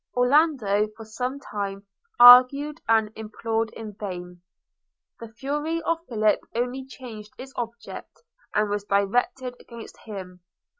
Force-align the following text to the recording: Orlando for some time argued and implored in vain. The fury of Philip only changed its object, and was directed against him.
Orlando 0.17 0.87
for 0.97 1.05
some 1.05 1.39
time 1.39 1.85
argued 2.19 2.81
and 2.89 3.11
implored 3.15 3.69
in 3.73 3.93
vain. 3.93 4.41
The 5.19 5.27
fury 5.27 5.79
of 5.83 5.99
Philip 6.09 6.39
only 6.55 6.87
changed 6.87 7.33
its 7.37 7.53
object, 7.55 8.23
and 8.55 8.67
was 8.71 8.83
directed 8.85 9.53
against 9.59 9.97
him. 9.97 10.39